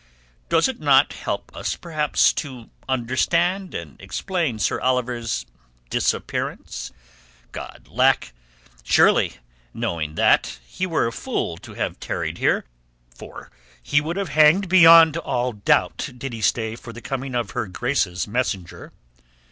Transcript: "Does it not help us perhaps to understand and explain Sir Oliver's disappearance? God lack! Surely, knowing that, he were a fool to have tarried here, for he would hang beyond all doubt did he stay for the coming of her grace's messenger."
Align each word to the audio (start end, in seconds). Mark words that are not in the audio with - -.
"Does 0.49 0.67
it 0.67 0.79
not 0.79 1.13
help 1.13 1.55
us 1.55 1.75
perhaps 1.75 2.33
to 2.33 2.71
understand 2.89 3.75
and 3.75 4.01
explain 4.01 4.57
Sir 4.57 4.79
Oliver's 4.81 5.45
disappearance? 5.91 6.91
God 7.51 7.87
lack! 7.87 8.33
Surely, 8.83 9.33
knowing 9.75 10.15
that, 10.15 10.57
he 10.65 10.87
were 10.87 11.05
a 11.05 11.11
fool 11.13 11.55
to 11.57 11.75
have 11.75 11.99
tarried 11.99 12.39
here, 12.39 12.65
for 13.13 13.51
he 13.83 14.01
would 14.01 14.17
hang 14.17 14.61
beyond 14.61 15.17
all 15.17 15.53
doubt 15.53 16.09
did 16.17 16.33
he 16.33 16.41
stay 16.41 16.75
for 16.75 16.91
the 16.91 16.99
coming 17.01 17.35
of 17.35 17.51
her 17.51 17.67
grace's 17.67 18.27
messenger." 18.27 18.91